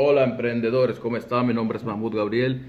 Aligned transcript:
Hola 0.00 0.22
emprendedores, 0.22 1.00
¿cómo 1.00 1.16
están? 1.16 1.48
Mi 1.48 1.52
nombre 1.52 1.76
es 1.76 1.82
Mahmoud 1.82 2.14
Gabriel 2.14 2.62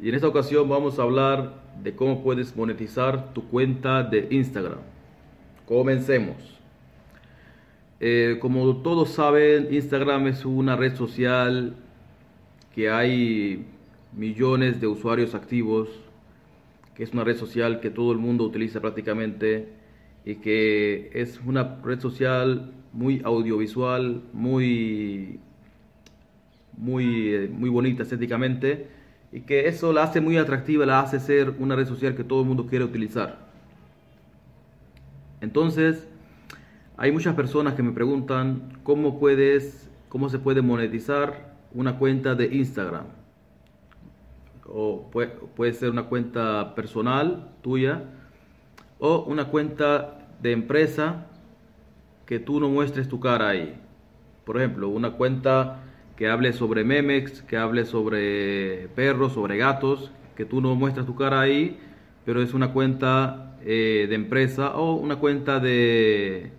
y 0.00 0.08
en 0.08 0.14
esta 0.14 0.28
ocasión 0.28 0.66
vamos 0.66 0.98
a 0.98 1.02
hablar 1.02 1.60
de 1.82 1.94
cómo 1.94 2.22
puedes 2.22 2.56
monetizar 2.56 3.34
tu 3.34 3.46
cuenta 3.50 4.02
de 4.02 4.28
Instagram. 4.30 4.78
Comencemos. 5.66 6.36
Eh, 8.00 8.38
como 8.40 8.78
todos 8.78 9.10
saben, 9.10 9.74
Instagram 9.74 10.28
es 10.28 10.46
una 10.46 10.74
red 10.74 10.96
social 10.96 11.76
que 12.74 12.88
hay 12.88 13.66
millones 14.14 14.80
de 14.80 14.86
usuarios 14.86 15.34
activos, 15.34 15.90
que 16.94 17.02
es 17.04 17.12
una 17.12 17.24
red 17.24 17.36
social 17.36 17.80
que 17.80 17.90
todo 17.90 18.10
el 18.10 18.16
mundo 18.16 18.42
utiliza 18.42 18.80
prácticamente 18.80 19.68
y 20.24 20.36
que 20.36 21.10
es 21.12 21.38
una 21.44 21.78
red 21.84 22.00
social 22.00 22.72
muy 22.94 23.20
audiovisual, 23.22 24.22
muy, 24.32 25.40
muy, 26.76 27.48
muy 27.52 27.70
bonita 27.70 28.02
estéticamente 28.02 28.88
y 29.32 29.40
que 29.40 29.68
eso 29.68 29.92
la 29.92 30.04
hace 30.04 30.20
muy 30.20 30.36
atractiva, 30.36 30.86
la 30.86 31.00
hace 31.00 31.18
ser 31.18 31.54
una 31.58 31.74
red 31.74 31.86
social 31.86 32.14
que 32.14 32.24
todo 32.24 32.42
el 32.42 32.46
mundo 32.46 32.66
quiere 32.66 32.84
utilizar. 32.84 33.38
Entonces, 35.40 36.06
hay 36.96 37.10
muchas 37.10 37.34
personas 37.34 37.74
que 37.74 37.82
me 37.82 37.92
preguntan 37.92 38.78
cómo 38.84 39.18
puedes, 39.18 39.90
cómo 40.08 40.28
se 40.28 40.38
puede 40.38 40.62
monetizar 40.62 41.56
una 41.72 41.98
cuenta 41.98 42.34
de 42.34 42.54
Instagram. 42.54 43.06
O 44.66 45.10
puede, 45.10 45.28
puede 45.56 45.72
ser 45.72 45.90
una 45.90 46.04
cuenta 46.04 46.74
personal 46.74 47.50
tuya 47.62 48.04
o 49.00 49.24
una 49.24 49.46
cuenta 49.46 50.28
de 50.40 50.52
empresa 50.52 51.26
que 52.26 52.38
tú 52.38 52.60
no 52.60 52.68
muestres 52.68 53.08
tu 53.08 53.20
cara 53.20 53.48
ahí. 53.48 53.80
Por 54.44 54.58
ejemplo, 54.58 54.88
una 54.88 55.12
cuenta 55.12 55.82
que 56.16 56.28
hable 56.28 56.52
sobre 56.52 56.84
memes, 56.84 57.42
que 57.42 57.56
hable 57.56 57.84
sobre 57.84 58.88
perros, 58.94 59.32
sobre 59.32 59.56
gatos, 59.56 60.12
que 60.36 60.44
tú 60.44 60.60
no 60.60 60.74
muestras 60.74 61.06
tu 61.06 61.16
cara 61.16 61.40
ahí, 61.40 61.78
pero 62.24 62.42
es 62.42 62.54
una 62.54 62.72
cuenta 62.72 63.56
eh, 63.64 64.06
de 64.08 64.14
empresa 64.14 64.76
o 64.76 64.94
una 64.94 65.16
cuenta 65.16 65.60
de, 65.60 66.52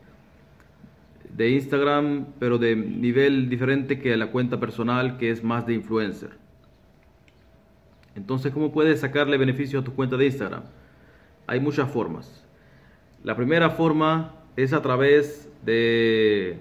de 1.29 1.49
Instagram, 1.51 2.27
pero 2.39 2.57
de 2.57 2.75
nivel 2.75 3.49
diferente 3.49 3.99
que 3.99 4.15
la 4.17 4.27
cuenta 4.27 4.59
personal, 4.59 5.17
que 5.17 5.31
es 5.31 5.43
más 5.43 5.65
de 5.65 5.73
influencer. 5.73 6.31
Entonces, 8.15 8.53
¿cómo 8.53 8.71
puedes 8.71 9.01
sacarle 9.01 9.37
beneficio 9.37 9.79
a 9.79 9.83
tu 9.83 9.93
cuenta 9.93 10.15
de 10.17 10.25
Instagram? 10.25 10.63
Hay 11.47 11.59
muchas 11.59 11.89
formas. 11.89 12.45
La 13.23 13.35
primera 13.35 13.69
forma 13.69 14.35
es 14.55 14.71
a 14.71 14.81
través 14.81 15.49
de 15.65 16.59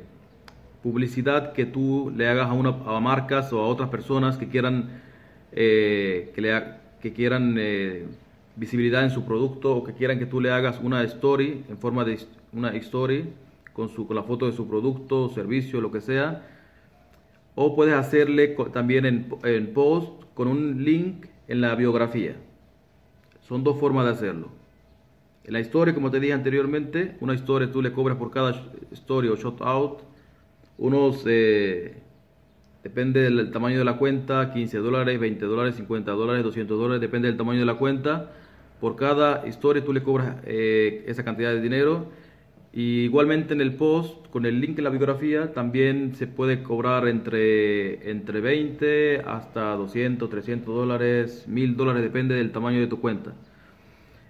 publicidad 0.84 1.54
que 1.54 1.64
tú 1.64 2.12
le 2.14 2.28
hagas 2.28 2.50
a, 2.50 2.52
una, 2.52 2.76
a 2.84 3.00
marcas 3.00 3.50
o 3.54 3.60
a 3.60 3.66
otras 3.66 3.88
personas 3.88 4.36
que 4.36 4.48
quieran, 4.48 5.00
eh, 5.50 6.30
que, 6.34 6.40
le, 6.42 6.62
que 7.00 7.14
quieran 7.14 7.56
eh, 7.58 8.04
visibilidad 8.54 9.02
en 9.02 9.10
su 9.10 9.24
producto 9.24 9.74
o 9.74 9.82
que 9.82 9.94
quieran 9.94 10.18
que 10.18 10.26
tú 10.26 10.42
le 10.42 10.50
hagas 10.50 10.78
una 10.82 11.02
story 11.04 11.64
en 11.70 11.78
forma 11.78 12.04
de 12.04 12.18
una 12.52 12.68
story 12.74 13.30
con, 13.72 13.88
su, 13.88 14.06
con 14.06 14.14
la 14.14 14.24
foto 14.24 14.44
de 14.44 14.52
su 14.52 14.68
producto, 14.68 15.30
servicio, 15.30 15.80
lo 15.80 15.90
que 15.90 16.02
sea. 16.02 16.46
O 17.54 17.74
puedes 17.74 17.94
hacerle 17.94 18.48
también 18.70 19.06
en, 19.06 19.34
en 19.42 19.72
post 19.72 20.22
con 20.34 20.48
un 20.48 20.84
link 20.84 21.24
en 21.48 21.62
la 21.62 21.74
biografía. 21.76 22.36
Son 23.40 23.64
dos 23.64 23.80
formas 23.80 24.04
de 24.04 24.12
hacerlo. 24.12 24.50
La 25.46 25.60
historia, 25.60 25.94
como 25.94 26.10
te 26.10 26.20
dije 26.20 26.34
anteriormente, 26.34 27.16
una 27.20 27.32
historia 27.32 27.72
tú 27.72 27.80
le 27.80 27.92
cobras 27.92 28.18
por 28.18 28.30
cada 28.30 28.66
story 28.92 29.28
o 29.28 29.36
shot 29.36 29.62
out 29.62 30.13
unos, 30.78 31.24
eh, 31.26 31.94
depende 32.82 33.22
del 33.22 33.50
tamaño 33.50 33.78
de 33.78 33.84
la 33.84 33.96
cuenta, 33.96 34.52
15 34.52 34.78
dólares, 34.78 35.18
20 35.18 35.44
dólares, 35.46 35.76
50 35.76 36.12
dólares, 36.12 36.44
200 36.44 36.78
dólares, 36.78 37.00
depende 37.00 37.28
del 37.28 37.36
tamaño 37.36 37.60
de 37.60 37.66
la 37.66 37.74
cuenta. 37.74 38.30
Por 38.80 38.96
cada 38.96 39.46
historia 39.46 39.84
tú 39.84 39.92
le 39.92 40.02
cobras 40.02 40.36
eh, 40.44 41.04
esa 41.06 41.24
cantidad 41.24 41.50
de 41.52 41.60
dinero. 41.60 42.10
Y 42.76 43.02
igualmente 43.04 43.54
en 43.54 43.60
el 43.60 43.74
post, 43.74 44.26
con 44.30 44.46
el 44.46 44.60
link 44.60 44.78
en 44.78 44.84
la 44.84 44.90
biografía, 44.90 45.52
también 45.52 46.16
se 46.16 46.26
puede 46.26 46.64
cobrar 46.64 47.06
entre, 47.06 48.10
entre 48.10 48.40
20 48.40 49.20
hasta 49.20 49.76
200, 49.76 50.28
300 50.28 50.74
dólares, 50.74 51.44
1000 51.46 51.76
dólares, 51.76 52.02
depende 52.02 52.34
del 52.34 52.50
tamaño 52.50 52.80
de 52.80 52.88
tu 52.88 53.00
cuenta. 53.00 53.32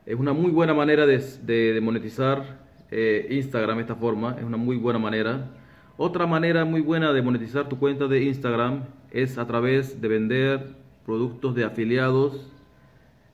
Es 0.05 0.17
una 0.17 0.35
muy 0.35 0.51
buena 0.51 0.75
manera 0.75 1.07
de, 1.07 1.81
monetizar 1.83 2.59
eh, 2.91 3.27
Instagram 3.31 3.81
esta 3.81 3.95
forma, 3.95 4.37
es 4.39 4.45
una 4.45 4.59
muy 4.59 4.77
buena 4.77 4.99
manera. 4.99 5.49
Otra 5.97 6.27
manera 6.27 6.65
muy 6.65 6.81
buena 6.81 7.13
de 7.13 7.23
monetizar 7.23 7.69
tu 7.69 7.79
cuenta 7.79 8.09
de 8.09 8.25
Instagram 8.25 8.83
es 9.13 9.39
a 9.39 9.47
través 9.47 10.01
de 10.01 10.09
vender 10.09 10.75
productos 11.07 11.55
de 11.55 11.63
afiliados 11.63 12.51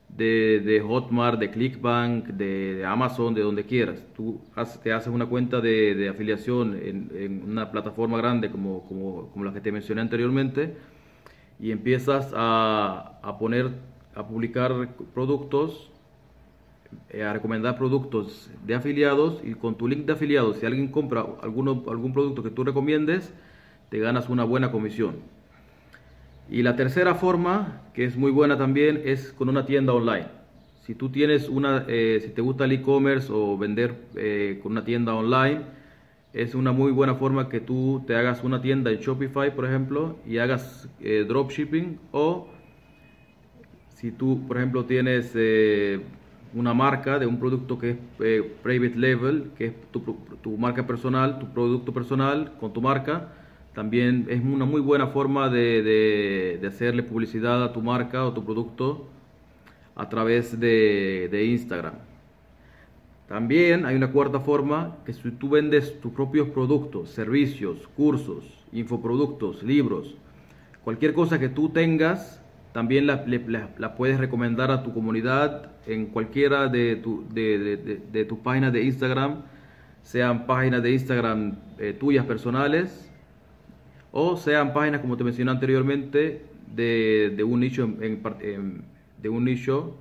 de, 0.09 0.83
Hotmart, 0.85 1.39
de 1.39 1.49
Clickbank, 1.49 2.27
de, 2.27 2.85
Amazon, 2.85 3.33
de 3.33 3.41
donde 3.41 3.65
quieras. 3.65 4.05
Tú 4.15 4.41
te 4.83 4.93
haces 4.93 5.11
una 5.11 5.25
cuenta 5.25 5.59
de, 5.59 6.07
afiliación 6.07 6.77
en, 6.79 7.41
una 7.47 7.71
plataforma 7.71 8.17
grande 8.17 8.51
como, 8.51 8.83
como, 8.87 9.43
la 9.43 9.53
que 9.53 9.61
te 9.61 9.71
mencioné 9.71 10.01
anteriormente 10.01 10.75
y 11.59 11.71
empiezas 11.71 12.31
a, 12.35 13.19
a 13.23 13.39
poner, 13.39 13.71
a 14.13 14.27
publicar 14.27 14.89
productos 15.15 15.89
eh, 17.09 17.23
a 17.23 17.33
recomendar 17.33 17.77
productos 17.77 18.49
de 18.65 18.73
afiliados 18.73 19.41
y 19.43 19.53
con 19.53 19.75
tu 19.75 19.87
link 19.87 20.05
de 20.05 20.13
afiliados, 20.13 20.57
si 20.57 20.65
alguien 20.65 20.87
compra 20.87 21.25
alguno, 21.41 21.83
algún 21.89 22.13
producto 22.13 22.41
que 22.41 22.49
tú 22.49 22.63
recomiendes, 22.63 23.33
te 23.89 23.99
ganas 23.99 24.29
una 24.29 24.45
buena 24.45 24.71
comisión. 24.71 25.15
Y 26.49 26.63
la 26.63 26.77
tercera 26.77 27.15
forma, 27.15 27.81
que 27.93 28.05
es 28.05 28.15
muy 28.15 28.31
buena 28.31 28.57
también, 28.57 29.01
es 29.03 29.33
con 29.33 29.49
una 29.49 29.65
tienda 29.65 29.93
online. 29.93 30.27
Si 30.83 30.95
tú 30.95 31.09
tienes 31.09 31.49
una, 31.49 31.85
eh, 31.87 32.19
si 32.23 32.29
te 32.29 32.41
gusta 32.41 32.63
el 32.65 32.71
e-commerce 32.71 33.29
o 33.31 33.57
vender 33.57 33.95
eh, 34.15 34.59
con 34.63 34.73
una 34.73 34.85
tienda 34.85 35.13
online, 35.13 35.61
es 36.33 36.55
una 36.55 36.71
muy 36.71 36.93
buena 36.93 37.15
forma 37.15 37.49
que 37.49 37.59
tú 37.59 38.03
te 38.07 38.15
hagas 38.15 38.41
una 38.43 38.61
tienda 38.61 38.89
en 38.89 38.99
Shopify, 38.99 39.53
por 39.53 39.65
ejemplo, 39.65 40.15
y 40.25 40.37
hagas 40.37 40.87
dropshipping 41.27 41.99
o 42.13 42.47
si 43.89 44.11
tú, 44.11 44.47
por 44.47 44.57
ejemplo, 44.57 44.85
tienes 44.85 45.35
una 46.53 46.73
marca 46.73 47.19
de 47.19 47.25
un 47.25 47.39
producto 47.39 47.79
que 47.79 47.91
es 47.91 47.97
eh, 48.19 48.55
private 48.61 48.95
level, 48.95 49.51
que 49.57 49.67
es 49.67 49.73
tu, 49.91 50.57
marca 50.57 50.85
personal, 50.85 51.39
tu 51.39 51.47
producto 51.53 51.93
personal 51.93 52.53
con 52.59 52.73
tu 52.73 52.81
marca. 52.81 53.29
También 53.73 54.27
es 54.29 54.41
una 54.41 54.65
muy 54.65 54.81
buena 54.81 55.07
forma 55.07 55.49
de, 55.49 56.61
hacerle 56.67 57.03
publicidad 57.03 57.63
a 57.63 57.71
tu 57.71 57.81
marca 57.81 58.25
o 58.25 58.33
tu 58.33 58.43
producto 58.43 59.07
a 59.95 60.09
través 60.09 60.59
de, 60.59 61.29
de 61.31 61.45
Instagram. 61.45 61.93
También 63.27 63.85
hay 63.85 63.95
una 63.95 64.11
cuarta 64.11 64.41
forma 64.41 64.97
que 65.05 65.13
si 65.13 65.31
tú 65.31 65.49
vendes 65.49 66.01
tus 66.01 66.11
propios 66.11 66.49
productos, 66.49 67.11
servicios, 67.11 67.87
cursos, 67.95 68.43
infoproductos, 68.73 69.63
libros, 69.63 70.17
cualquier 70.83 71.13
cosa 71.13 71.39
que 71.39 71.47
tú 71.47 71.69
tengas 71.69 72.40
también 72.73 73.05
la, 73.05 73.25
puedes 73.97 74.19
recomendar 74.19 74.71
a 74.71 74.83
tu 74.83 74.93
comunidad 74.93 75.71
en 75.87 76.07
cualquiera 76.07 76.67
de, 76.67 76.95
tu, 76.95 77.25
de, 77.33 77.99
de, 78.11 78.25
tus 78.25 78.39
páginas 78.39 78.71
de 78.71 78.83
Instagram, 78.83 79.41
sean 80.01 80.45
páginas 80.45 80.81
de 80.81 80.91
Instagram 80.91 81.55
eh, 81.77 81.93
tuyas 81.93 82.25
personales 82.25 83.11
o 84.11 84.37
sean 84.37 84.73
páginas, 84.73 85.01
como 85.01 85.17
te 85.17 85.23
mencioné 85.23 85.51
anteriormente, 85.51 86.45
de, 86.73 87.43
un 87.45 87.59
nicho 87.59 87.83
en, 87.83 88.83
de 89.21 89.29
un 89.29 89.43
nicho 89.43 89.97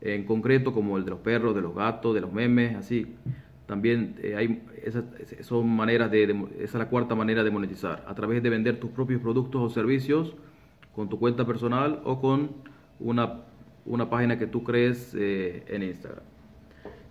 en 0.00 0.24
concreto 0.24 0.72
como 0.72 0.96
el 0.96 1.04
de 1.04 1.10
los 1.10 1.20
perros, 1.20 1.54
de 1.54 1.60
los 1.60 1.74
gatos, 1.74 2.14
de 2.14 2.22
los 2.22 2.32
memes, 2.32 2.76
así. 2.76 3.06
También 3.66 4.16
eh, 4.22 4.34
hay 4.36 4.62
esas 4.82 5.04
son 5.42 5.68
maneras 5.68 6.10
de, 6.10 6.24
esa 6.58 6.64
es 6.64 6.74
la 6.74 6.88
cuarta 6.88 7.14
manera 7.14 7.44
de 7.44 7.50
monetizar, 7.50 8.04
a 8.08 8.14
través 8.14 8.42
de 8.42 8.50
vender 8.50 8.80
tus 8.80 8.90
propios 8.90 9.20
productos 9.20 9.60
o 9.60 9.68
servicios 9.68 10.34
con 10.94 11.08
tu 11.08 11.18
cuenta 11.18 11.46
personal 11.46 12.00
o 12.04 12.20
con 12.20 12.50
una, 12.98 13.40
una 13.86 14.10
página 14.10 14.38
que 14.38 14.46
tú 14.46 14.62
crees 14.64 15.14
eh, 15.14 15.64
en 15.68 15.82
Instagram. 15.82 16.24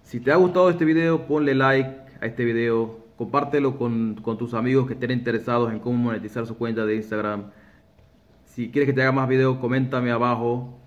Si 0.04 0.20
te 0.20 0.32
ha 0.32 0.36
gustado 0.36 0.70
este 0.70 0.86
video, 0.86 1.28
ponle 1.28 1.54
like 1.56 1.90
a 2.22 2.26
este 2.26 2.44
video, 2.46 3.00
compártelo 3.16 3.78
con, 3.78 4.16
con 4.22 4.38
tus 4.38 4.54
amigos 4.54 4.88
que 4.88 4.94
estén 4.94 5.12
interesados 5.12 5.72
en 5.72 5.80
cómo 5.80 5.98
monetizar 5.98 6.46
su 6.46 6.58
cuenta 6.58 6.86
de 6.86 6.96
Instagram. 6.96 7.52
Si 8.46 8.72
quieres 8.72 8.88
que 8.88 8.94
te 8.94 9.02
haga 9.02 9.12
más 9.12 9.30
videos, 9.30 9.58
coméntame 9.58 10.12
abajo. 10.12 10.80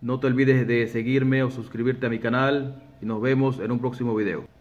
No 0.00 0.20
te 0.20 0.26
olvides 0.26 0.66
de 0.66 0.86
seguirme 0.86 1.42
o 1.42 1.50
suscribirte 1.50 2.06
a 2.06 2.10
mi 2.10 2.18
canal 2.18 2.82
y 3.00 3.06
nos 3.06 3.20
vemos 3.20 3.60
en 3.60 3.70
un 3.72 3.78
próximo 3.78 4.14
video. 4.14 4.57